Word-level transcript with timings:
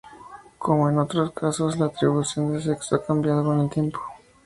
Como 0.57 0.89
en 0.89 0.97
otros 0.97 1.31
casos, 1.31 1.77
la 1.77 1.85
atribución 1.85 2.53
de 2.53 2.59
sexo 2.63 2.95
ha 2.95 3.05
cambiado 3.05 3.43
con 3.43 3.59
el 3.59 3.69
tiempo. 3.69 3.99